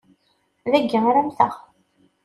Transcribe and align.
Dagi 0.71 0.97
ara 1.09 1.21
mmteγ. 1.25 1.53